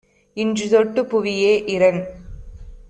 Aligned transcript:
இன்றுதொட் 0.37 0.93
டுப்புவியே- 0.95 1.53
இரண் 1.75 2.01